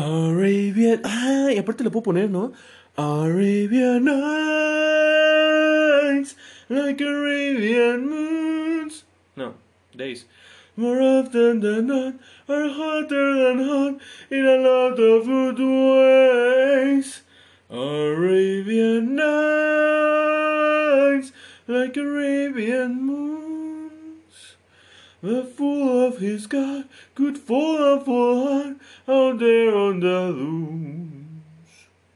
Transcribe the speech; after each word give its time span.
Arabian. 0.00 1.02
Ah, 1.04 1.50
y 1.52 1.58
aparte 1.58 1.84
le 1.84 1.90
puedo 1.90 2.04
poner, 2.04 2.30
¿no? 2.30 2.52
Arabian 2.96 4.04
nights, 4.04 4.16
like 6.68 7.02
Arabian 7.02 8.08
moons. 8.08 9.04
No, 9.36 9.54
days. 9.94 10.24
More 10.76 11.02
often 11.02 11.60
than 11.60 11.86
not, 11.88 12.14
are 12.48 12.68
hotter 12.70 13.34
than 13.34 13.58
hot 13.68 14.00
in 14.30 14.46
a 14.46 14.56
lot 14.56 14.98
of 14.98 15.26
good 15.26 15.58
ways. 15.58 17.22
Arabian 17.68 19.14
nights, 19.16 19.32
like 21.68 21.98
Arabian 21.98 23.02
moons. 23.02 24.56
The 25.22 25.44
fool 25.44 26.06
of 26.06 26.18
his 26.18 26.46
God 26.46 26.88
a 27.28 27.34
full 27.34 27.78
heart 28.06 28.76
out 29.06 29.38
there 29.38 29.74
on 29.74 30.00
the. 30.00 30.34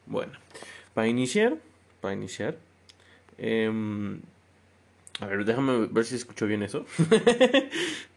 Bueno, 0.07 0.33
para 0.95 1.09
iniciar, 1.09 1.57
para 2.01 2.15
iniciar, 2.15 2.57
em, 3.39 4.21
a 5.21 5.27
ver, 5.27 5.45
déjame 5.45 5.87
ver 5.87 6.05
si 6.05 6.17
escucho 6.17 6.47
bien 6.47 6.63
eso. 6.63 6.85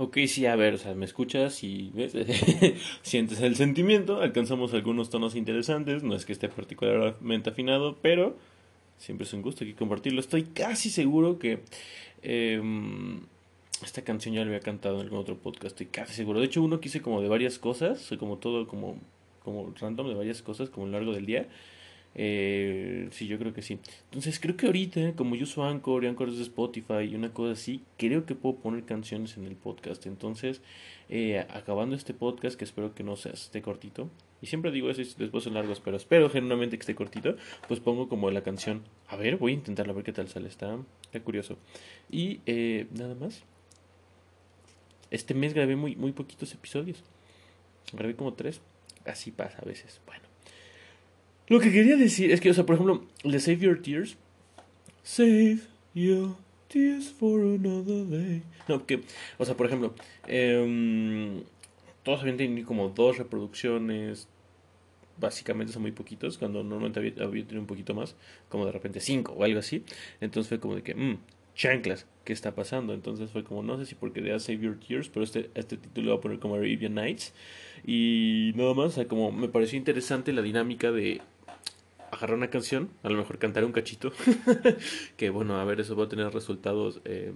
Ok, 0.00 0.16
sí, 0.28 0.46
a 0.46 0.54
ver, 0.54 0.74
o 0.74 0.78
sea, 0.78 0.94
me 0.94 1.04
escuchas 1.04 1.64
y 1.64 1.90
ves, 1.92 2.12
sientes 3.02 3.40
el 3.40 3.56
sentimiento, 3.56 4.22
alcanzamos 4.22 4.72
algunos 4.72 5.10
tonos 5.10 5.34
interesantes, 5.34 6.04
no 6.04 6.14
es 6.14 6.24
que 6.24 6.32
esté 6.32 6.48
particularmente 6.48 7.50
afinado, 7.50 7.98
pero 8.00 8.36
siempre 8.96 9.26
es 9.26 9.32
un 9.32 9.42
gusto 9.42 9.64
aquí 9.64 9.74
compartirlo. 9.74 10.20
Estoy 10.20 10.44
casi 10.44 10.90
seguro 10.90 11.40
que 11.40 11.64
em, 12.22 13.22
esta 13.82 14.02
canción 14.02 14.34
ya 14.34 14.40
la 14.40 14.48
había 14.48 14.60
cantado 14.60 14.96
en 14.96 15.02
algún 15.02 15.18
otro 15.18 15.36
podcast, 15.36 15.66
estoy 15.66 15.86
casi 15.86 16.14
seguro. 16.14 16.40
De 16.40 16.46
hecho, 16.46 16.62
uno 16.62 16.80
quise 16.80 17.00
como 17.00 17.20
de 17.22 17.28
varias 17.28 17.58
cosas, 17.58 18.00
soy 18.00 18.18
como 18.18 18.38
todo 18.38 18.66
como, 18.66 18.98
como 19.42 19.72
random 19.80 20.08
de 20.08 20.14
varias 20.14 20.42
cosas, 20.42 20.70
como 20.70 20.86
a 20.86 20.90
lo 20.90 20.98
largo 20.98 21.12
del 21.12 21.26
día. 21.26 21.48
Eh, 22.14 23.08
sí, 23.12 23.26
yo 23.26 23.38
creo 23.38 23.52
que 23.52 23.62
sí. 23.62 23.78
Entonces 24.06 24.40
creo 24.40 24.56
que 24.56 24.66
ahorita, 24.66 25.12
como 25.14 25.36
yo 25.36 25.44
uso 25.44 25.64
Anchor 25.64 26.04
y 26.04 26.08
Anchor 26.08 26.28
es 26.28 26.36
de 26.36 26.42
Spotify 26.42 27.04
y 27.08 27.14
una 27.14 27.32
cosa 27.32 27.52
así, 27.52 27.82
creo 27.96 28.26
que 28.26 28.34
puedo 28.34 28.56
poner 28.56 28.84
canciones 28.84 29.36
en 29.36 29.46
el 29.46 29.54
podcast. 29.54 30.04
Entonces, 30.06 30.60
eh, 31.08 31.46
acabando 31.50 31.94
este 31.94 32.14
podcast, 32.14 32.58
que 32.58 32.64
espero 32.64 32.94
que 32.94 33.04
no 33.04 33.14
sea, 33.16 33.32
esté 33.32 33.62
cortito, 33.62 34.10
y 34.40 34.46
siempre 34.46 34.70
digo 34.70 34.90
eso 34.90 35.00
y 35.00 35.04
después 35.16 35.44
son 35.44 35.54
largos, 35.54 35.80
pero 35.80 35.96
espero 35.96 36.30
genuinamente 36.30 36.76
que 36.76 36.82
esté 36.82 36.94
cortito, 36.94 37.36
pues 37.66 37.80
pongo 37.80 38.08
como 38.08 38.30
la 38.30 38.42
canción. 38.42 38.82
A 39.08 39.16
ver, 39.16 39.36
voy 39.36 39.52
a 39.52 39.54
intentarla, 39.56 39.92
a 39.92 39.96
ver 39.96 40.04
qué 40.04 40.12
tal 40.12 40.28
sale, 40.28 40.48
está, 40.48 40.76
está 41.02 41.20
curioso. 41.20 41.56
Y 42.10 42.40
eh, 42.46 42.86
nada 42.92 43.14
más. 43.14 43.44
Este 45.10 45.34
mes 45.34 45.54
grabé 45.54 45.76
muy, 45.76 45.96
muy 45.96 46.12
poquitos 46.12 46.52
episodios. 46.52 47.02
Grabé 47.92 48.14
como 48.14 48.34
tres. 48.34 48.60
Así 49.04 49.30
pasa 49.30 49.58
a 49.62 49.64
veces. 49.64 50.00
Bueno. 50.06 50.22
Lo 51.48 51.60
que 51.60 51.72
quería 51.72 51.96
decir 51.96 52.30
es 52.30 52.40
que, 52.40 52.50
o 52.50 52.54
sea, 52.54 52.66
por 52.66 52.74
ejemplo, 52.74 53.06
Save 53.24 53.58
Your 53.58 53.80
Tears. 53.80 54.16
Save 55.02 55.60
your 55.94 56.36
tears 56.68 57.08
for 57.08 57.40
another 57.40 58.06
day. 58.06 58.42
No, 58.68 58.84
que, 58.84 59.00
o 59.38 59.44
sea, 59.46 59.56
por 59.56 59.66
ejemplo, 59.66 59.94
eh, 60.26 61.42
todos 62.02 62.20
habían 62.20 62.36
tenido 62.36 62.66
como 62.66 62.90
dos 62.90 63.16
reproducciones. 63.16 64.28
Básicamente 65.16 65.72
son 65.72 65.82
muy 65.82 65.92
poquitos, 65.92 66.38
cuando 66.38 66.62
normalmente 66.62 67.00
había, 67.00 67.12
había 67.24 67.42
tenido 67.42 67.60
un 67.60 67.66
poquito 67.66 67.94
más, 67.94 68.14
como 68.48 68.66
de 68.66 68.72
repente 68.72 69.00
cinco 69.00 69.32
o 69.32 69.42
algo 69.42 69.58
así. 69.58 69.84
Entonces 70.20 70.48
fue 70.48 70.60
como 70.60 70.76
de 70.76 70.82
que, 70.82 70.94
mmm, 70.94 71.16
chanclas, 71.58 72.06
¿qué 72.24 72.32
está 72.32 72.54
pasando? 72.54 72.94
Entonces 72.94 73.30
fue 73.30 73.44
como, 73.44 73.62
no 73.62 73.76
sé 73.76 73.84
si 73.84 73.94
porque 73.96 74.22
de 74.22 74.38
Save 74.38 74.60
Your 74.60 74.78
Tears, 74.78 75.08
pero 75.08 75.24
este, 75.24 75.50
este 75.54 75.76
título 75.76 76.06
lo 76.06 76.12
voy 76.12 76.18
a 76.18 76.22
poner 76.22 76.38
como 76.38 76.54
Arabian 76.54 76.94
Nights. 76.94 77.34
Y 77.84 78.52
nada 78.54 78.72
más, 78.74 78.86
o 78.86 78.90
sea, 78.90 79.06
como 79.06 79.32
me 79.32 79.48
pareció 79.48 79.76
interesante 79.76 80.32
la 80.32 80.40
dinámica 80.40 80.92
de 80.92 81.20
agarrar 82.12 82.36
una 82.36 82.48
canción, 82.48 82.90
a 83.02 83.10
lo 83.10 83.16
mejor 83.16 83.38
cantar 83.38 83.64
un 83.64 83.72
cachito, 83.72 84.12
que 85.16 85.30
bueno, 85.30 85.58
a 85.58 85.64
ver, 85.64 85.80
eso 85.80 85.96
va 85.96 86.04
a 86.04 86.08
tener 86.08 86.32
resultados 86.32 87.00
eh, 87.04 87.32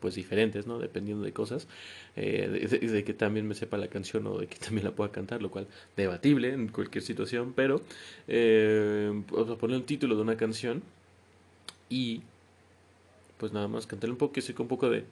pues 0.00 0.16
diferentes, 0.16 0.66
¿no? 0.66 0.80
Dependiendo 0.80 1.24
de 1.24 1.32
cosas, 1.32 1.68
eh, 2.16 2.66
de, 2.68 3.04
que 3.04 3.14
también 3.14 3.46
me 3.46 3.54
sepa 3.54 3.78
la 3.78 3.86
canción 3.86 4.26
o 4.26 4.38
de 4.38 4.48
que 4.48 4.58
también 4.58 4.84
la 4.84 4.90
pueda 4.90 5.12
cantar, 5.12 5.42
lo 5.42 5.50
cual 5.50 5.68
debatible 5.96 6.52
en 6.52 6.68
cualquier 6.68 7.04
situación, 7.04 7.52
pero 7.54 7.82
eh, 8.26 9.22
o 9.30 9.58
poner 9.58 9.76
un 9.76 9.84
título 9.84 10.16
de 10.16 10.22
una 10.22 10.36
canción 10.36 10.82
y 11.88 12.22
pues 13.40 13.52
nada 13.54 13.68
más 13.68 13.86
cantar 13.86 14.10
un 14.10 14.16
poco, 14.16 14.34
que 14.34 14.42
sea 14.42 14.54
un 14.58 14.68
poco 14.68 14.90
de 14.90 15.04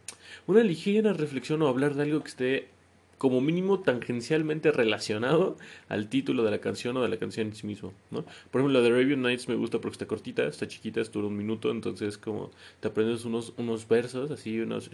una 0.47 0.63
ligera 0.63 1.15
reflexión 1.15 1.63
o 1.63 1.69
hablar 1.69 1.95
de 1.95 2.03
algo 2.03 2.21
que 2.21 2.29
esté 2.29 2.69
como 3.17 3.41
mínimo 3.41 3.81
tangencialmente 3.81 4.71
relacionado 4.71 5.57
al 5.89 6.09
título 6.09 6.45
de 6.45 6.53
la 6.53 6.59
canción 6.59 6.97
o 6.99 7.03
de 7.03 7.09
la 7.09 7.17
canción 7.17 7.49
en 7.49 7.55
sí 7.55 7.67
mismo, 7.67 7.93
¿no? 8.11 8.23
Por 8.51 8.61
ejemplo, 8.61 8.69
la 8.69 8.81
de 8.81 8.95
Arabian 8.95 9.23
Nights 9.23 9.49
me 9.49 9.57
gusta 9.57 9.81
porque 9.81 9.95
está 9.95 10.07
cortita, 10.07 10.47
está 10.47 10.69
chiquita, 10.69 11.03
dura 11.03 11.27
un 11.27 11.37
minuto, 11.37 11.71
entonces 11.71 12.17
como 12.17 12.51
te 12.81 12.89
aprendes 12.89 13.25
unos, 13.25 13.55
unos 13.57 13.89
versos, 13.89 14.31
así, 14.31 14.61
unos, 14.61 14.91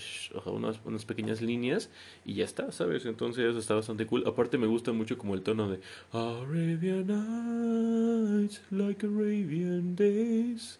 unas, 0.47 0.81
unas 0.85 1.05
pequeñas 1.05 1.43
líneas 1.43 1.91
y 2.25 2.35
ya 2.35 2.45
está, 2.45 2.73
¿sabes? 2.73 3.05
Entonces 3.05 3.57
está 3.57 3.75
bastante 3.75 4.07
cool. 4.07 4.25
Aparte 4.27 4.57
me 4.59 4.69
gusta 4.69 4.93
mucho 4.93 5.19
como 5.19 5.35
el 5.35 5.43
tono 5.43 5.71
de 5.71 5.81
Arabian 6.13 7.07
Nights, 8.39 8.63
like 8.71 9.05
Arabian 9.05 9.97
Days, 9.97 10.79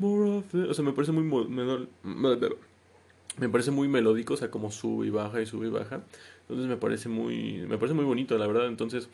O 0.00 0.74
sea, 0.74 0.84
me 0.84 0.92
parece 0.92 1.12
muy... 1.12 1.24
Me 3.38 3.50
parece 3.50 3.70
muy 3.70 3.86
melódico, 3.86 4.34
o 4.34 4.36
sea, 4.36 4.50
como 4.50 4.70
sube 4.70 5.06
y 5.06 5.10
baja 5.10 5.42
y 5.42 5.46
sube 5.46 5.66
y 5.66 5.70
baja. 5.70 6.02
Entonces 6.42 6.68
me 6.68 6.76
parece 6.76 7.08
muy, 7.10 7.58
me 7.68 7.76
parece 7.76 7.94
muy 7.94 8.06
bonito, 8.06 8.38
la 8.38 8.46
verdad. 8.46 8.66
Entonces, 8.66 9.10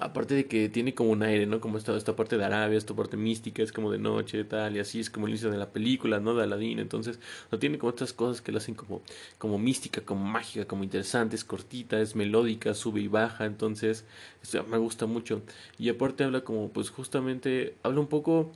aparte 0.00 0.34
de 0.34 0.46
que 0.46 0.68
tiene 0.68 0.94
como 0.94 1.10
un 1.10 1.22
aire, 1.22 1.46
¿no? 1.46 1.60
Como 1.60 1.78
esta, 1.78 1.96
esta 1.96 2.16
parte 2.16 2.36
de 2.36 2.44
Arabia, 2.44 2.76
esta 2.76 2.94
parte 2.94 3.16
mística, 3.16 3.62
es 3.62 3.72
como 3.72 3.92
de 3.92 3.98
noche, 3.98 4.42
tal, 4.42 4.76
y 4.76 4.80
así 4.80 4.98
es 4.98 5.08
como 5.10 5.26
el 5.26 5.32
inicio 5.32 5.50
de 5.50 5.58
la 5.58 5.70
película, 5.70 6.18
¿no? 6.18 6.34
De 6.34 6.42
Aladdin. 6.42 6.80
Entonces, 6.80 7.20
no 7.52 7.58
tiene 7.60 7.78
como 7.78 7.90
otras 7.90 8.12
cosas 8.12 8.40
que 8.40 8.50
la 8.50 8.58
hacen 8.58 8.74
como, 8.74 9.02
como 9.38 9.58
mística, 9.58 10.00
como 10.00 10.24
mágica, 10.24 10.64
como 10.66 10.82
interesante, 10.82 11.36
es 11.36 11.44
cortita, 11.44 12.00
es 12.00 12.16
melódica, 12.16 12.74
sube 12.74 13.00
y 13.00 13.08
baja. 13.08 13.44
Entonces, 13.46 14.04
esto 14.42 14.64
me 14.64 14.78
gusta 14.78 15.06
mucho. 15.06 15.42
Y 15.78 15.90
aparte 15.90 16.24
habla 16.24 16.40
como, 16.42 16.70
pues 16.70 16.90
justamente, 16.90 17.76
habla 17.84 18.00
un 18.00 18.08
poco 18.08 18.50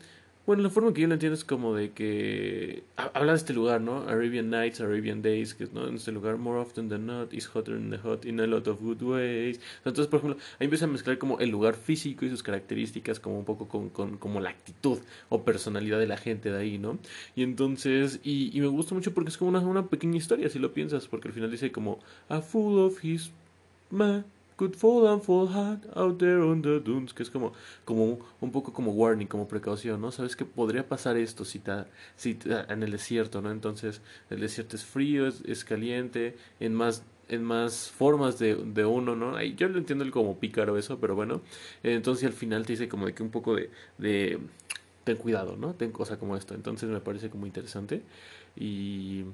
bueno, 0.47 0.63
la 0.63 0.71
forma 0.71 0.93
que 0.95 1.01
yo 1.01 1.09
lo 1.09 1.15
entiendo 1.15 1.35
es 1.35 1.45
como 1.45 1.75
de 1.75 1.91
que 1.91 2.85
habla 2.97 3.33
de 3.33 3.39
este 3.39 3.53
lugar, 3.53 3.81
¿no? 3.81 4.03
Arabian 4.03 4.49
Nights, 4.49 4.81
Arabian 4.81 5.21
Days, 5.21 5.55
que 5.55 5.67
¿no? 5.73 5.89
en 5.89 5.97
este 5.97 6.13
lugar, 6.13 6.37
more 6.37 6.61
often 6.61 6.89
than 6.89 7.05
not, 7.05 7.35
is 7.35 7.49
hotter 7.53 7.75
than 7.75 7.91
the 7.91 7.99
hot 7.99 8.25
in 8.25 8.39
a 8.39 8.47
lot 8.47 8.69
of 8.69 8.81
good 8.81 9.03
ways. 9.03 9.59
Entonces, 9.79 10.07
por 10.07 10.21
ejemplo, 10.21 10.39
ahí 10.61 10.67
empieza 10.67 10.85
a 10.85 10.89
mezclar 10.89 11.19
como 11.19 11.41
el 11.41 11.51
lugar 11.51 11.75
físico 11.75 12.25
y 12.25 12.31
sus 12.31 12.45
características, 12.45 13.19
como 13.19 13.41
un 13.41 13.45
poco 13.45 13.67
con, 13.67 13.91
con 13.91 14.19
como 14.19 14.41
la 14.41 14.51
actitud 14.51 14.99
o 15.31 15.43
personalidad 15.43 15.99
de 15.99 16.07
la 16.07 16.17
gente 16.17 16.53
de 16.53 16.59
ahí, 16.59 16.79
¿no? 16.79 16.99
Y 17.35 17.43
entonces, 17.43 18.21
y, 18.23 18.57
y 18.57 18.61
me 18.61 18.69
gusta 18.69 18.95
mucho 18.95 19.13
porque 19.13 19.31
es 19.31 19.37
como 19.37 19.51
una, 19.51 19.59
una 19.59 19.89
pequeña 19.89 20.17
historia, 20.17 20.49
si 20.49 20.61
lo 20.61 20.73
piensas, 20.73 21.09
porque 21.09 21.27
al 21.27 21.35
final 21.35 21.51
dice 21.51 21.73
como, 21.73 21.99
a 22.29 22.41
full 22.41 22.79
of 22.79 23.05
his 23.05 23.33
man 23.91 24.25
could 24.57 24.75
fall 24.75 25.07
and 25.07 25.23
fall 25.23 25.47
hard 25.47 25.87
out 25.95 26.19
there 26.19 26.41
on 26.41 26.63
the 26.63 26.81
dunes, 26.81 27.13
que 27.13 27.23
es 27.23 27.31
como, 27.31 27.53
como 27.85 28.19
un 28.41 28.51
poco 28.51 28.73
como 28.73 28.93
warning, 28.93 29.27
como 29.27 29.47
precaución, 29.47 30.01
¿no? 30.01 30.11
Sabes 30.11 30.35
que 30.35 30.45
podría 30.45 30.89
pasar 30.89 31.17
esto 31.17 31.45
si, 31.45 31.59
ta, 31.59 31.87
si 32.17 32.35
ta, 32.35 32.67
en 32.69 32.83
el 32.83 32.91
desierto, 32.91 33.43
¿no? 33.43 33.51
Entonces, 33.51 34.01
el 34.31 34.41
desierto 34.41 34.77
es 34.77 34.85
frío, 34.85 35.27
es, 35.27 35.43
es 35.47 35.65
caliente, 35.65 36.37
en 36.61 36.75
más 36.75 37.05
en 37.29 37.43
más 37.43 37.91
formas 37.91 38.39
de, 38.39 38.55
de 38.55 38.85
uno, 38.85 39.17
¿no? 39.17 39.37
Ahí 39.37 39.55
yo 39.57 39.69
lo 39.69 39.79
entiendo 39.79 40.09
como 40.13 40.39
pícaro 40.39 40.79
eso, 40.79 40.99
pero 41.01 41.17
bueno, 41.17 41.41
entonces 41.83 42.25
al 42.25 42.33
final 42.33 42.65
te 42.65 42.75
dice 42.75 42.89
como 42.89 43.07
de 43.07 43.15
que 43.15 43.23
un 43.25 43.31
poco 43.31 43.57
de, 43.57 43.71
de 43.99 44.39
ten 45.03 45.17
cuidado, 45.17 45.57
¿no? 45.57 45.75
Ten 45.75 45.91
cosa 45.91 46.19
como 46.19 46.37
esto, 46.37 46.55
entonces 46.55 46.89
me 46.89 47.01
parece 47.01 47.29
como 47.29 47.47
interesante 47.47 48.03
y 48.57 49.25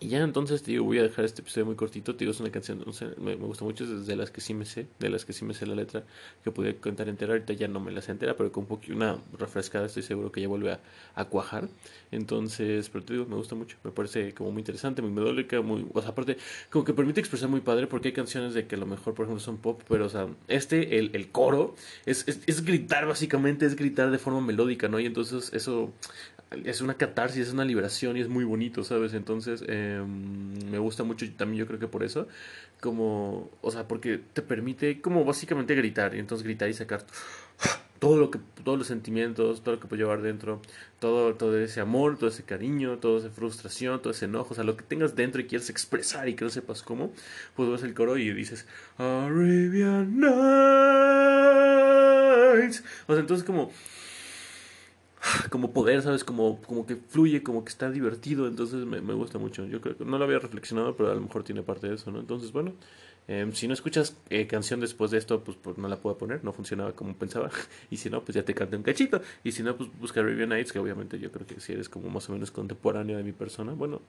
y 0.00 0.08
ya 0.10 0.18
entonces 0.18 0.62
te 0.62 0.70
digo, 0.70 0.84
voy 0.84 0.98
a 0.98 1.02
dejar 1.02 1.24
este 1.24 1.42
episodio 1.42 1.66
muy 1.66 1.74
cortito. 1.74 2.14
Te 2.14 2.20
digo, 2.20 2.30
es 2.30 2.38
una 2.38 2.52
canción, 2.52 2.80
no 2.86 2.92
sé, 2.92 3.06
me, 3.18 3.34
me, 3.36 3.46
gusta 3.46 3.64
mucho, 3.64 3.82
es 3.82 4.06
de 4.06 4.14
las 4.14 4.30
que 4.30 4.40
sí 4.40 4.54
me 4.54 4.64
sé, 4.64 4.86
de 5.00 5.08
las 5.08 5.24
que 5.24 5.32
sí 5.32 5.44
me 5.44 5.54
sé 5.54 5.66
la 5.66 5.74
letra, 5.74 6.04
que 6.44 6.52
podía 6.52 6.78
cantar 6.80 7.08
entera. 7.08 7.32
Ahorita 7.32 7.52
ya 7.54 7.66
no 7.66 7.80
me 7.80 7.90
la 7.90 8.00
sé 8.00 8.12
entera, 8.12 8.36
pero 8.36 8.52
con 8.52 8.62
un 8.62 8.68
poquito, 8.68 8.94
una 8.94 9.18
refrescada 9.36 9.86
estoy 9.86 10.04
seguro 10.04 10.30
que 10.30 10.40
ya 10.40 10.46
vuelve 10.46 10.70
a, 10.70 10.80
a, 11.16 11.24
cuajar. 11.24 11.68
Entonces, 12.12 12.88
pero 12.90 13.04
te 13.04 13.14
digo, 13.14 13.26
me 13.26 13.34
gusta 13.34 13.56
mucho, 13.56 13.76
me 13.82 13.90
parece 13.90 14.34
como 14.34 14.52
muy 14.52 14.60
interesante, 14.60 15.02
muy 15.02 15.10
melódica, 15.10 15.60
muy, 15.62 15.84
o 15.92 16.00
sea, 16.00 16.10
aparte, 16.10 16.36
como 16.70 16.84
que 16.84 16.94
permite 16.94 17.18
expresar 17.18 17.48
muy 17.48 17.60
padre, 17.60 17.88
porque 17.88 18.08
hay 18.08 18.14
canciones 18.14 18.54
de 18.54 18.68
que 18.68 18.76
a 18.76 18.78
lo 18.78 18.86
mejor, 18.86 19.14
por 19.14 19.24
ejemplo, 19.24 19.42
son 19.42 19.56
pop, 19.56 19.82
pero, 19.88 20.06
o 20.06 20.08
sea, 20.08 20.28
este, 20.46 21.00
el, 21.00 21.10
el 21.12 21.30
coro, 21.30 21.74
es, 22.06 22.22
es, 22.28 22.38
es 22.46 22.64
gritar 22.64 23.04
básicamente, 23.06 23.66
es 23.66 23.74
gritar 23.74 24.12
de 24.12 24.18
forma 24.18 24.40
melódica, 24.42 24.86
¿no? 24.86 25.00
Y 25.00 25.06
entonces 25.06 25.52
eso 25.52 25.92
es 26.50 26.80
una 26.80 26.94
catarsis, 26.94 27.48
es 27.48 27.52
una 27.52 27.64
liberación 27.64 28.16
y 28.16 28.20
es 28.20 28.28
muy 28.28 28.44
bonito, 28.44 28.84
¿sabes? 28.84 29.14
Entonces, 29.14 29.62
eh, 29.68 30.02
me 30.70 30.78
gusta 30.78 31.04
mucho 31.04 31.26
también 31.36 31.60
yo 31.60 31.66
creo 31.66 31.78
que 31.78 31.88
por 31.88 32.02
eso, 32.02 32.28
como, 32.80 33.50
o 33.60 33.70
sea, 33.70 33.86
porque 33.88 34.20
te 34.32 34.42
permite 34.42 35.00
como 35.00 35.24
básicamente 35.24 35.74
gritar, 35.74 36.14
y 36.14 36.18
entonces 36.18 36.44
gritar 36.44 36.68
y 36.70 36.74
sacar 36.74 37.04
todo 37.98 38.16
lo 38.16 38.30
que 38.30 38.38
todos 38.64 38.78
los 38.78 38.86
sentimientos, 38.86 39.62
todo 39.62 39.74
lo 39.74 39.80
que 39.80 39.88
puede 39.88 40.02
llevar 40.02 40.22
dentro, 40.22 40.62
todo 41.00 41.34
todo 41.34 41.58
ese 41.58 41.80
amor, 41.80 42.16
todo 42.16 42.30
ese 42.30 42.44
cariño, 42.44 42.98
toda 42.98 43.18
esa 43.20 43.30
frustración, 43.30 44.00
todo 44.00 44.12
ese 44.12 44.26
enojo, 44.26 44.52
o 44.52 44.54
sea, 44.54 44.64
lo 44.64 44.76
que 44.76 44.84
tengas 44.84 45.16
dentro 45.16 45.40
y 45.40 45.46
quieres 45.46 45.68
expresar 45.70 46.28
y 46.28 46.34
que 46.34 46.44
no 46.44 46.50
sepas 46.50 46.82
cómo, 46.82 47.12
pues 47.56 47.68
vas 47.68 47.82
el 47.82 47.94
coro 47.94 48.16
y 48.16 48.32
dices 48.32 48.66
Arabian 48.98 50.18
Nights. 50.20 50.32
O 53.06 53.12
sea, 53.14 53.20
entonces 53.20 53.44
como 53.44 53.70
como 55.50 55.72
poder, 55.72 56.02
¿sabes? 56.02 56.24
Como, 56.24 56.60
como 56.62 56.86
que 56.86 56.96
fluye, 56.96 57.42
como 57.42 57.64
que 57.64 57.70
está 57.70 57.90
divertido, 57.90 58.46
entonces 58.46 58.84
me, 58.84 59.00
me 59.00 59.14
gusta 59.14 59.38
mucho. 59.38 59.66
Yo 59.66 59.80
creo 59.80 59.96
no 60.04 60.18
lo 60.18 60.24
había 60.24 60.38
reflexionado, 60.38 60.96
pero 60.96 61.10
a 61.10 61.14
lo 61.14 61.20
mejor 61.20 61.44
tiene 61.44 61.62
parte 61.62 61.88
de 61.88 61.94
eso, 61.94 62.10
¿no? 62.10 62.20
Entonces, 62.20 62.52
bueno, 62.52 62.72
Em, 63.28 63.52
si 63.52 63.68
no 63.68 63.74
escuchas 63.74 64.16
eh, 64.30 64.46
canción 64.46 64.80
después 64.80 65.10
de 65.10 65.18
esto, 65.18 65.44
pues, 65.44 65.58
pues, 65.62 65.76
no 65.76 65.86
la 65.86 65.98
puedo 65.98 66.16
poner, 66.16 66.42
no 66.42 66.54
funcionaba 66.54 66.92
como 66.94 67.14
pensaba. 67.14 67.50
y 67.90 67.98
si 67.98 68.08
no, 68.08 68.24
pues 68.24 68.34
ya 68.34 68.42
te 68.42 68.54
canté 68.54 68.76
un 68.76 68.82
cachito. 68.82 69.20
Y 69.44 69.52
si 69.52 69.62
no, 69.62 69.76
pues 69.76 69.90
busca 70.00 70.22
Review 70.22 70.46
Nights, 70.46 70.72
que 70.72 70.78
obviamente 70.78 71.18
yo 71.18 71.30
creo 71.30 71.46
que 71.46 71.60
si 71.60 71.74
eres 71.74 71.90
como 71.90 72.08
más 72.08 72.28
o 72.30 72.32
menos 72.32 72.50
contemporáneo 72.50 73.18
de 73.18 73.22
mi 73.22 73.32
persona, 73.32 73.72
bueno, 73.72 74.00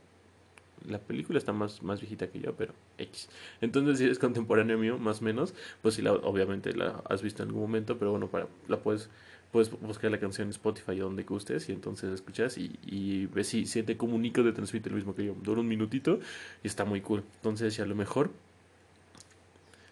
la 0.88 1.00
película 1.00 1.38
está 1.38 1.52
más, 1.52 1.84
más 1.84 2.00
viejita 2.00 2.28
que 2.28 2.40
yo, 2.40 2.54
pero 2.56 2.74
X. 2.98 3.28
Entonces, 3.60 3.98
si 3.98 4.06
eres 4.06 4.20
contemporáneo 4.20 4.78
mío, 4.78 4.98
más 4.98 5.22
o 5.22 5.26
menos, 5.26 5.54
pues 5.82 5.96
sí, 5.96 6.02
la, 6.02 6.14
obviamente 6.14 6.74
la 6.74 7.04
has 7.10 7.22
visto 7.22 7.44
en 7.44 7.50
algún 7.50 7.64
momento, 7.64 7.98
pero 8.00 8.12
bueno, 8.12 8.28
para 8.28 8.48
la 8.70 8.80
puedes 8.80 9.10
puedes 9.51 9.72
buscar 9.72 10.12
la 10.12 10.19
canción 10.19 10.48
en 10.48 10.51
Spotify 10.51 10.98
donde 10.98 11.24
gustes 11.24 11.69
y 11.69 11.72
entonces 11.72 12.12
escuchas 12.12 12.57
y, 12.57 12.78
y 12.86 13.25
ves 13.28 13.48
si, 13.48 13.66
si 13.66 13.81
te 13.84 13.98
comunica 13.98 14.44
te 14.44 14.51
transmite 14.51 14.90
lo 14.90 14.96
mismo 14.96 15.16
que 15.16 15.25
yo. 15.25 15.36
Dura 15.42 15.62
un 15.62 15.68
minutito 15.68 16.19
y 16.63 16.68
está 16.68 16.86
muy 16.86 17.01
cool. 17.01 17.24
Entonces, 17.38 17.74
si 17.74 17.81
a 17.81 17.86
lo 17.86 17.96
mejor 17.96 18.31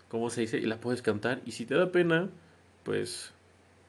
¿cómo 0.09 0.29
se 0.29 0.41
dice? 0.41 0.57
Y 0.57 0.65
la 0.65 0.79
puedes 0.79 1.01
cantar. 1.01 1.41
Y 1.45 1.51
si 1.51 1.65
te 1.65 1.75
da 1.75 1.91
pena, 1.91 2.29
pues, 2.83 3.31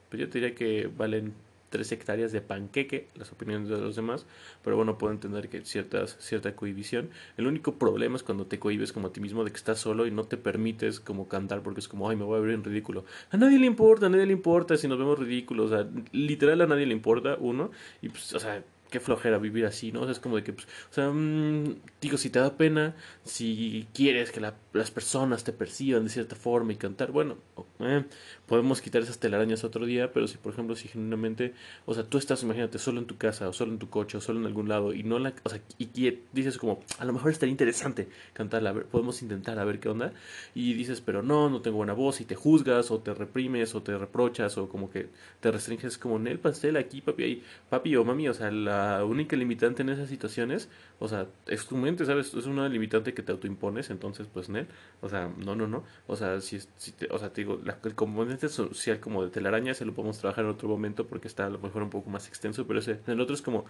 pues 0.09 0.19
yo 0.19 0.29
te 0.29 0.39
diría 0.39 0.55
que 0.55 0.87
valen 0.87 1.33
tres 1.69 1.91
hectáreas 1.91 2.31
de 2.31 2.41
panqueque, 2.41 3.07
las 3.15 3.31
opiniones 3.31 3.69
de 3.69 3.77
los 3.77 3.95
demás, 3.95 4.25
pero 4.63 4.75
bueno, 4.75 4.97
puedo 4.97 5.13
entender 5.13 5.49
que 5.49 5.61
ciertas, 5.61 6.17
cierta 6.19 6.55
cohibición. 6.55 7.09
El 7.37 7.47
único 7.47 7.75
problema 7.75 8.15
es 8.15 8.23
cuando 8.23 8.45
te 8.45 8.59
cohibes 8.59 8.91
como 8.91 9.07
a 9.07 9.13
ti 9.13 9.21
mismo 9.21 9.43
de 9.43 9.51
que 9.51 9.57
estás 9.57 9.79
solo 9.79 10.07
y 10.07 10.11
no 10.11 10.23
te 10.23 10.37
permites 10.37 10.99
como 10.99 11.27
cantar 11.27 11.61
porque 11.61 11.79
es 11.79 11.87
como, 11.87 12.09
ay, 12.09 12.15
me 12.15 12.23
voy 12.23 12.37
a 12.37 12.41
ver 12.41 12.51
en 12.51 12.63
ridículo. 12.63 13.05
A 13.31 13.37
nadie 13.37 13.59
le 13.59 13.65
importa, 13.65 14.07
a 14.07 14.09
nadie 14.09 14.25
le 14.25 14.33
importa 14.33 14.77
si 14.77 14.87
nos 14.87 14.97
vemos 14.97 15.19
ridículos, 15.19 15.71
literal 16.11 16.61
a 16.61 16.67
nadie 16.67 16.85
le 16.85 16.93
importa, 16.93 17.37
uno, 17.39 17.71
y 18.01 18.09
pues, 18.09 18.33
o 18.33 18.39
sea, 18.39 18.63
qué 18.89 18.99
flojera 18.99 19.37
vivir 19.37 19.65
así, 19.65 19.91
¿no? 19.91 20.01
O 20.01 20.03
sea, 20.03 20.13
es 20.13 20.19
como 20.19 20.35
de 20.35 20.43
que, 20.43 20.53
pues, 20.53 20.65
o 20.65 20.93
sea, 20.93 21.09
mm, 21.11 21.75
digo, 22.01 22.17
si 22.17 22.29
te 22.29 22.39
da 22.39 22.57
pena, 22.57 22.95
si 23.23 23.87
quieres 23.93 24.31
que 24.31 24.41
las 24.41 24.91
personas 24.91 25.43
te 25.43 25.53
perciban 25.53 26.03
de 26.05 26.09
cierta 26.09 26.35
forma 26.35 26.73
y 26.73 26.75
cantar, 26.75 27.11
bueno, 27.11 27.37
eh, 27.79 28.03
podemos 28.47 28.81
quitar 28.81 29.01
esas 29.01 29.19
telarañas 29.19 29.63
otro 29.63 29.85
día, 29.85 30.11
pero 30.11 30.27
si, 30.27 30.37
por 30.37 30.53
ejemplo, 30.53 30.75
si 30.75 30.87
genuinamente, 30.87 31.53
o 31.85 31.93
sea, 31.93 32.03
tú 32.03 32.17
estás, 32.17 32.41
imagínate, 32.43 32.79
solo 32.79 32.99
en 32.99 33.05
tu 33.05 33.17
casa, 33.17 33.47
o 33.47 33.53
solo 33.53 33.71
en 33.71 33.79
tu 33.79 33.89
coche, 33.89 34.17
o 34.17 34.21
solo 34.21 34.39
en 34.39 34.45
algún 34.45 34.69
lado, 34.69 34.93
y 34.93 35.03
no 35.03 35.19
la, 35.19 35.33
o 35.43 35.49
sea, 35.49 35.61
y, 35.77 36.19
dices 36.33 36.57
como, 36.57 36.81
a 36.97 37.05
lo 37.05 37.13
mejor 37.13 37.31
estaría 37.31 37.51
interesante 37.51 38.09
cantarla, 38.33 38.71
a 38.71 38.73
ver, 38.73 38.85
podemos 38.85 39.21
intentar 39.21 39.59
a 39.59 39.65
ver 39.65 39.79
qué 39.79 39.89
onda, 39.89 40.13
y 40.55 40.73
dices, 40.73 41.01
pero 41.01 41.21
no, 41.21 41.49
no 41.49 41.61
tengo 41.61 41.77
buena 41.77 41.93
voz, 41.93 42.21
y 42.21 42.25
te 42.25 42.35
juzgas, 42.35 42.91
o 42.91 42.99
te 42.99 43.13
reprimes, 43.13 43.75
o 43.75 43.83
te 43.83 43.97
reprochas, 43.97 44.57
o 44.57 44.67
como 44.67 44.89
que 44.89 45.09
te 45.39 45.51
restringes 45.51 45.97
como 45.97 46.17
en 46.17 46.27
el 46.27 46.39
pastel 46.39 46.77
aquí, 46.77 47.01
papi, 47.01 47.23
ahí, 47.23 47.43
papi 47.69 47.95
o 47.95 48.03
mami, 48.03 48.29
o 48.29 48.33
sea, 48.33 48.49
la 48.51 48.78
la 48.79 49.05
única 49.05 49.35
limitante 49.35 49.81
en 49.81 49.89
esas 49.89 50.09
situaciones, 50.09 50.69
o 50.99 51.07
sea, 51.07 51.27
es 51.47 51.65
tu 51.65 51.77
mente, 51.77 52.05
¿sabes? 52.05 52.33
Es 52.33 52.45
una 52.45 52.67
limitante 52.69 53.13
que 53.13 53.21
te 53.21 53.31
autoimpones, 53.31 53.89
entonces, 53.89 54.27
pues, 54.31 54.49
¿no? 54.49 54.65
O 55.01 55.09
sea, 55.09 55.31
no, 55.37 55.55
no, 55.55 55.67
no. 55.67 55.83
O 56.07 56.15
sea, 56.15 56.41
si, 56.41 56.59
si 56.77 56.91
te, 56.91 57.07
o 57.11 57.19
sea, 57.19 57.31
te 57.31 57.41
digo, 57.41 57.59
el 57.83 57.95
componente 57.95 58.49
social 58.49 58.99
como 58.99 59.23
de 59.23 59.29
telaraña 59.29 59.73
se 59.73 59.85
lo 59.85 59.93
podemos 59.93 60.17
trabajar 60.17 60.45
en 60.45 60.51
otro 60.51 60.67
momento 60.69 61.07
porque 61.07 61.27
está 61.27 61.45
a 61.45 61.49
lo 61.49 61.59
mejor 61.59 61.83
un 61.83 61.89
poco 61.89 62.09
más 62.09 62.27
extenso, 62.27 62.65
pero 62.67 62.79
ese, 62.79 62.99
el 63.07 63.19
otro 63.19 63.35
es 63.35 63.41
como 63.41 63.65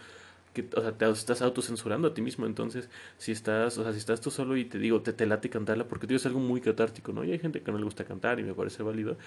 o 0.75 0.81
sea, 0.81 0.91
te 0.91 1.09
estás 1.09 1.41
autocensurando 1.41 2.07
a 2.07 2.13
ti 2.13 2.21
mismo, 2.21 2.45
entonces, 2.45 2.89
si 3.17 3.31
estás, 3.31 3.77
o 3.77 3.83
sea, 3.83 3.93
si 3.93 3.99
estás 3.99 4.19
tú 4.19 4.31
solo 4.31 4.57
y 4.57 4.65
te 4.65 4.79
digo, 4.79 5.01
te, 5.01 5.13
te 5.13 5.25
late 5.25 5.49
cantarla, 5.49 5.85
porque 5.87 6.07
tío, 6.07 6.17
es 6.17 6.25
algo 6.25 6.39
muy 6.39 6.59
catártico, 6.59 7.13
¿no? 7.13 7.23
Y 7.23 7.31
hay 7.31 7.39
gente 7.39 7.61
que 7.61 7.71
no 7.71 7.77
le 7.77 7.83
gusta 7.83 8.03
cantar 8.03 8.39
y 8.39 8.43
me 8.43 8.53
parece 8.53 8.83
válido, 8.83 9.17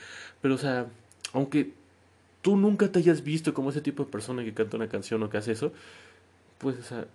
pero, 0.40 0.54
o 0.54 0.58
sea, 0.58 0.86
aunque 1.32 1.72
tú 2.42 2.56
nunca 2.56 2.90
te 2.90 2.98
hayas 2.98 3.22
visto 3.24 3.54
como 3.54 3.70
ese 3.70 3.80
tipo 3.80 4.04
de 4.04 4.10
persona 4.10 4.44
que 4.44 4.52
canta 4.52 4.76
una 4.76 4.88
canción 4.88 5.22
o 5.22 5.30
que 5.30 5.38
hace 5.38 5.52
eso, 5.52 5.72
pues, 6.58 6.78
o 6.78 6.82
sea, 6.82 7.06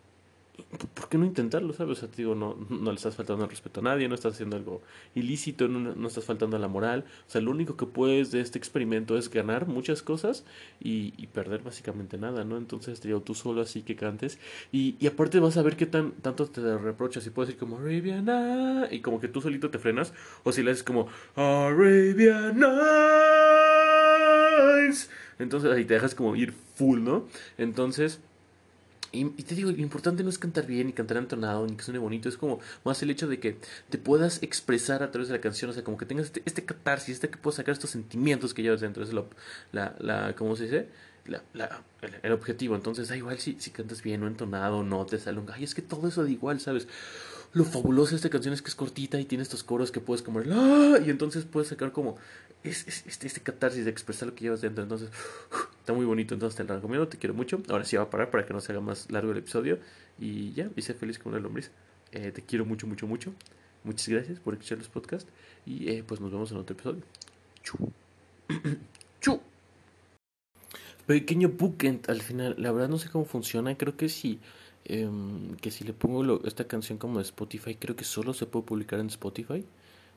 ¿por 0.94 1.09
qué 1.09 1.18
no 1.18 1.25
intentarlo, 1.25 1.74
sabes? 1.74 1.97
O 1.97 2.01
sea, 2.01 2.09
te 2.09 2.18
digo, 2.18 2.35
no, 2.35 2.56
no 2.69 2.91
le 2.91 2.95
estás 2.95 3.15
faltando 3.15 3.44
el 3.44 3.50
respeto 3.50 3.79
a 3.79 3.83
nadie, 3.83 4.07
no 4.07 4.15
estás 4.15 4.33
haciendo 4.33 4.56
algo 4.56 4.81
ilícito, 5.15 5.68
no, 5.68 5.79
no, 5.95 6.07
estás 6.07 6.25
faltando 6.25 6.57
a 6.57 6.59
la 6.59 6.68
moral. 6.68 7.06
O 7.27 7.31
sea, 7.31 7.41
lo 7.41 7.51
único 7.51 7.77
que 7.77 7.85
puedes 7.85 8.31
de 8.31 8.41
este 8.41 8.57
experimento 8.57 9.18
es 9.18 9.29
ganar 9.29 9.68
muchas 9.68 10.01
cosas 10.01 10.44
y, 10.79 11.12
perder 11.27 11.62
básicamente 11.62 12.18
nada, 12.18 12.44
¿no? 12.44 12.57
Entonces, 12.57 13.00
te 13.00 13.09
digo, 13.09 13.21
tú 13.21 13.35
solo 13.35 13.62
así 13.62 13.83
que 13.83 13.95
cantes. 13.95 14.39
Y, 14.71 14.95
y 15.00 15.07
aparte 15.07 15.39
vas 15.39 15.57
a 15.57 15.62
ver 15.62 15.75
qué 15.75 15.85
tan, 15.85 16.13
tanto 16.13 16.47
te 16.47 16.77
reprochas 16.77 17.25
y 17.27 17.29
puedes 17.29 17.50
decir 17.50 17.59
como 17.59 17.77
Arabiana 17.77 18.88
y 18.89 19.01
como 19.01 19.19
que 19.19 19.27
tú 19.27 19.41
solito 19.41 19.69
te 19.69 19.77
frenas, 19.77 20.13
o 20.44 20.51
si 20.51 20.63
le 20.63 20.71
haces 20.71 20.83
como 20.83 21.07
Arabiana 21.35 22.74
entonces 25.39 25.72
ahí 25.72 25.86
te 25.86 25.95
dejas 25.95 26.16
como 26.16 26.36
ir 26.36 26.54
full, 26.75 27.01
¿no? 27.01 27.28
Entonces... 27.57 28.19
Y, 29.13 29.24
te 29.25 29.56
digo, 29.56 29.72
lo 29.72 29.78
importante 29.78 30.22
no 30.22 30.30
es 30.30 30.38
cantar 30.38 30.68
bien, 30.68 30.88
ni 30.88 30.94
cantar 30.94 31.18
entonado, 31.18 31.66
ni 31.66 31.78
que 31.78 31.84
suene 31.84 31.98
bonito, 31.98 32.28
es 32.28 32.38
como 32.38 32.60
más 32.84 33.01
el 33.01 33.10
hecho 33.10 33.28
de 33.28 33.39
que 33.39 33.57
te 33.89 33.98
puedas 33.98 34.44
expresar 34.44 35.01
a 35.01 35.12
través 35.12 35.30
de 35.30 35.36
la 35.36 35.42
canción, 35.42 35.72
o 35.72 35.74
sea, 35.74 35.84
como 35.84 35.98
que 35.98 36.06
tengas 36.06 36.25
este, 36.25 36.44
este 36.45 36.66
catarsis, 36.66 37.16
este 37.16 37.30
que 37.30 37.38
puedas 37.38 37.56
sacar 37.56 37.72
estos 37.72 37.89
sentimientos 37.89 38.54
que 38.54 38.62
llevas 38.62 38.81
dentro, 38.81 39.04
es 39.04 39.13
la, 39.72 39.95
la, 40.00 40.36
¿cómo 40.36 40.57
se 40.57 40.66
dice? 40.66 40.88
La, 41.27 41.44
la, 41.53 41.81
el, 42.24 42.31
objetivo, 42.31 42.75
entonces 42.75 43.09
da 43.09 43.18
igual 43.18 43.38
si, 43.39 43.57
si 43.59 43.71
cantas 43.71 44.01
bien 44.01 44.24
o 44.24 44.27
entonado, 44.27 44.83
no 44.83 45.06
te 45.06 45.19
sale 45.19 45.39
un... 45.39 45.51
Ay, 45.51 45.63
es 45.63 45.75
que 45.75 45.81
todo 45.81 46.07
eso 46.07 46.24
da 46.24 46.29
igual, 46.29 46.59
¿sabes? 46.59 46.88
Lo 47.53 47.65
fabuloso 47.65 48.12
de 48.12 48.18
esta 48.18 48.29
canción 48.29 48.53
es 48.53 48.62
que 48.62 48.69
es 48.69 48.75
cortita 48.75 49.19
y 49.19 49.25
tiene 49.25 49.41
estos 49.41 49.63
coros 49.63 49.91
que 49.91 50.00
puedes 50.00 50.21
como... 50.21 50.39
¡Ah! 50.39 51.00
Y 51.06 51.09
entonces 51.09 51.45
puedes 51.45 51.69
sacar 51.69 51.91
como 51.91 52.18
es, 52.63 52.88
este, 53.06 53.27
este 53.27 53.41
catarsis 53.41 53.85
de 53.85 53.91
expresar 53.91 54.27
lo 54.27 54.35
que 54.35 54.44
llevas 54.44 54.62
dentro. 54.62 54.83
Entonces, 54.83 55.09
está 55.79 55.94
muy 55.94 56.06
bonito. 56.06 56.33
Entonces, 56.33 56.57
te 56.57 56.63
lo 56.63 56.75
recomiendo. 56.75 57.07
Te 57.07 57.18
quiero 57.18 57.33
mucho. 57.33 57.62
Ahora 57.69 57.85
sí 57.85 57.95
va 57.95 58.03
a 58.03 58.09
parar 58.09 58.29
para 58.29 58.45
que 58.45 58.53
no 58.53 58.62
se 58.62 58.71
haga 58.71 58.81
más 58.81 59.09
largo 59.12 59.31
el 59.31 59.38
episodio. 59.38 59.79
Y 60.19 60.53
ya, 60.53 60.69
y 60.75 60.81
sé 60.81 60.94
feliz 60.94 61.19
con 61.19 61.33
una 61.33 61.41
lombriz. 61.41 61.71
Eh, 62.12 62.31
te 62.31 62.41
quiero 62.41 62.65
mucho, 62.65 62.88
mucho, 62.88 63.07
mucho. 63.07 63.33
Muchas 63.83 64.07
gracias 64.09 64.39
por 64.39 64.53
escuchar 64.53 64.77
los 64.77 64.89
podcasts. 64.89 65.31
Y 65.65 65.89
eh, 65.89 66.03
pues 66.06 66.19
nos 66.19 66.31
vemos 66.31 66.51
en 66.51 66.57
otro 66.57 66.74
episodio. 66.74 67.01
Chu. 67.63 67.91
Pequeño 71.07 71.48
bookend 71.50 72.09
al 72.09 72.21
final. 72.21 72.56
La 72.57 72.71
verdad 72.74 72.89
no 72.89 72.98
sé 73.00 73.09
cómo 73.09 73.24
funciona. 73.24 73.77
Creo 73.77 73.95
que 73.95 74.09
si, 74.09 74.42
em, 74.83 75.56
que 75.56 75.71
si 75.71 75.86
le 75.86 75.94
pongo 75.94 76.45
esta 76.45 76.65
canción 76.68 76.98
como 76.98 77.19
de 77.19 77.24
Spotify, 77.24 77.75
creo 77.75 77.95
que 77.95 78.04
solo 78.04 78.33
se 78.33 78.45
puede 78.45 78.65
publicar 78.65 79.00
en 79.00 79.07
Spotify. 79.07 79.63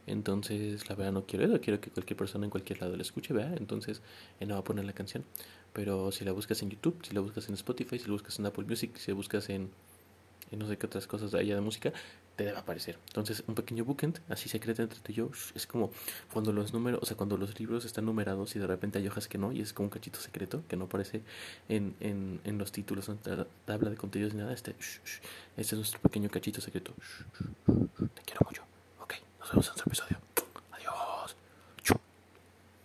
Entonces, 0.08 0.88
la 0.88 0.96
verdad 0.96 1.12
no 1.12 1.26
quiero 1.26 1.44
eso, 1.44 1.60
quiero 1.60 1.80
que 1.80 1.90
cualquier 1.90 2.16
persona 2.16 2.44
en 2.46 2.50
cualquier 2.50 2.80
lado 2.80 2.96
la 2.96 3.02
escuche, 3.02 3.32
vea. 3.32 3.54
Entonces, 3.56 4.02
eh, 4.40 4.46
no 4.46 4.54
va 4.54 4.60
a 4.60 4.64
poner 4.64 4.84
la 4.84 4.92
canción. 4.92 5.24
Pero 5.72 6.10
si 6.10 6.24
la 6.24 6.32
buscas 6.32 6.60
en 6.62 6.70
YouTube, 6.70 6.98
si 7.06 7.14
la 7.14 7.20
buscas 7.20 7.48
en 7.48 7.54
Spotify, 7.54 7.98
si 7.98 8.06
la 8.06 8.12
buscas 8.12 8.38
en 8.40 8.46
Apple 8.46 8.64
Music, 8.64 8.96
si 8.96 9.12
la 9.12 9.14
buscas 9.14 9.48
en, 9.50 9.70
no 10.50 10.66
sé 10.66 10.76
qué 10.76 10.86
otras 10.86 11.06
cosas 11.06 11.34
allá 11.34 11.54
de 11.54 11.60
música, 11.60 11.92
te 12.40 12.46
debe 12.46 12.58
aparecer. 12.58 12.96
Entonces, 13.08 13.44
un 13.48 13.54
pequeño 13.54 13.84
bookend, 13.84 14.18
así 14.30 14.48
secreto 14.48 14.80
entre 14.80 14.98
tú 15.00 15.12
y 15.12 15.14
yo, 15.14 15.30
es 15.54 15.66
como 15.66 15.90
cuando 16.32 16.54
los 16.54 16.72
números, 16.72 17.00
o 17.02 17.04
sea, 17.04 17.14
cuando 17.14 17.36
los 17.36 17.58
libros 17.60 17.84
están 17.84 18.06
numerados 18.06 18.56
y 18.56 18.58
de 18.58 18.66
repente 18.66 18.98
hay 18.98 19.06
hojas 19.06 19.28
que 19.28 19.36
no, 19.36 19.52
y 19.52 19.60
es 19.60 19.74
como 19.74 19.88
un 19.88 19.90
cachito 19.90 20.18
secreto 20.20 20.62
que 20.66 20.74
no 20.74 20.86
aparece 20.86 21.20
en, 21.68 21.94
en, 22.00 22.40
en 22.44 22.56
los 22.56 22.72
títulos, 22.72 23.10
en 23.10 23.18
la 23.26 23.46
tabla 23.66 23.90
de 23.90 23.96
contenidos 23.96 24.32
ni 24.32 24.40
nada. 24.40 24.54
Este, 24.54 24.70
este 24.70 25.74
es 25.74 25.74
nuestro 25.74 26.00
pequeño 26.00 26.30
cachito 26.30 26.62
secreto. 26.62 26.94
Te 27.66 28.22
quiero 28.24 28.40
mucho. 28.46 28.62
Nos 29.40 29.50
vemos 29.50 29.66
en 29.66 29.72
otro 29.72 29.84
episodio. 29.86 30.29